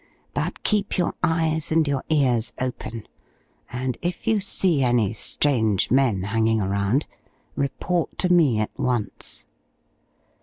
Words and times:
But 0.33 0.63
keep 0.63 0.97
your 0.97 1.13
eyes 1.21 1.71
and 1.71 1.87
your 1.87 2.01
ears 2.09 2.53
open, 2.59 3.07
and 3.71 3.99
if 4.01 4.25
you 4.25 4.39
see 4.39 4.81
any 4.83 5.13
strange 5.13 5.91
men 5.91 6.23
hanging 6.23 6.59
around, 6.59 7.05
report 7.55 8.17
to 8.17 8.33
me 8.33 8.57
at 8.59 8.71
once." 8.79 9.45